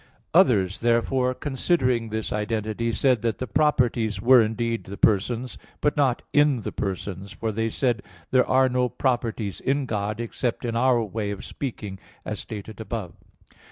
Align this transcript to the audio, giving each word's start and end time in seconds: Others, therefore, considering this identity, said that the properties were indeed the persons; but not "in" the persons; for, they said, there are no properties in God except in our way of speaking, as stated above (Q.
Others, 0.33 0.79
therefore, 0.79 1.35
considering 1.35 2.09
this 2.09 2.33
identity, 2.33 2.91
said 2.91 3.21
that 3.21 3.37
the 3.37 3.45
properties 3.45 4.19
were 4.19 4.41
indeed 4.41 4.85
the 4.85 4.97
persons; 4.97 5.59
but 5.79 5.95
not 5.95 6.23
"in" 6.33 6.61
the 6.61 6.71
persons; 6.71 7.33
for, 7.33 7.51
they 7.51 7.69
said, 7.69 8.01
there 8.31 8.47
are 8.47 8.67
no 8.67 8.89
properties 8.89 9.59
in 9.61 9.85
God 9.85 10.19
except 10.19 10.65
in 10.65 10.75
our 10.75 11.03
way 11.03 11.29
of 11.29 11.45
speaking, 11.45 11.99
as 12.25 12.39
stated 12.39 12.81
above 12.81 13.11
(Q. 13.45 13.57